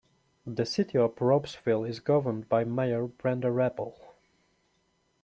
The 0.47 0.65
city 0.65 0.97
of 0.97 1.13
Ropesville 1.21 1.87
is 1.87 1.99
governed 1.99 2.49
by 2.49 2.63
Mayor 2.63 3.05
Brenda 3.05 3.51
Rabel. 3.51 4.15